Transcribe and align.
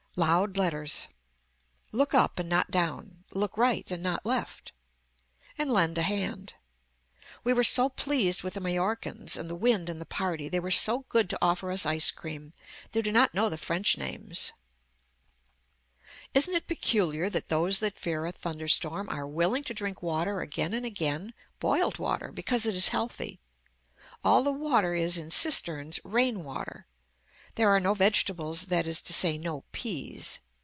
LOUD 0.17 0.57
LETTERS 0.57 1.07
Look 1.93 2.13
up 2.13 2.37
and 2.37 2.49
not 2.49 2.69
down. 2.69 3.23
Look 3.31 3.57
right 3.57 3.89
and 3.89 4.03
not 4.03 4.25
left. 4.25 4.73
And 5.57 5.71
lend 5.71 5.97
a 5.97 6.01
hand. 6.01 6.53
We 7.45 7.53
were 7.53 7.63
so 7.63 7.87
pleased 7.87 8.43
with 8.43 8.55
the 8.55 8.59
Mallorcans 8.59 9.37
and 9.37 9.49
the 9.49 9.55
wind 9.55 9.87
and 9.89 10.01
the 10.01 10.05
party. 10.05 10.49
They 10.49 10.59
were 10.59 10.69
so 10.69 11.05
good 11.07 11.29
to 11.29 11.39
offer 11.41 11.71
us 11.71 11.85
ice 11.85 12.11
cream. 12.11 12.51
They 12.91 13.01
do 13.01 13.13
not 13.13 13.33
know 13.33 13.47
the 13.47 13.57
french 13.57 13.97
names. 13.97 14.51
Isn't 16.33 16.55
it 16.55 16.67
peculiar 16.67 17.29
that 17.29 17.47
those 17.47 17.79
that 17.79 17.97
fear 17.97 18.25
a 18.25 18.33
thunder 18.33 18.67
storm 18.67 19.07
are 19.07 19.25
willing 19.25 19.63
to 19.63 19.73
drink 19.73 20.03
water 20.03 20.41
again 20.41 20.73
and 20.73 20.85
again, 20.85 21.33
boiled 21.61 21.99
water 21.99 22.33
because 22.33 22.65
it 22.65 22.75
is 22.75 22.89
healthy. 22.89 23.39
All 24.25 24.43
the 24.43 24.51
water 24.51 24.93
is 24.93 25.17
in 25.17 25.31
cisterns 25.31 26.01
rain 26.03 26.43
water. 26.43 26.85
There 27.55 27.67
are 27.67 27.81
no 27.81 27.93
vegetables 27.93 28.67
that 28.67 28.87
is 28.87 29.01
to 29.01 29.11
say 29.11 29.37
no 29.37 29.65
peas. 29.73 30.39